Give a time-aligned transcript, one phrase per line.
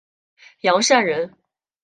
[0.61, 1.37] 杨善人。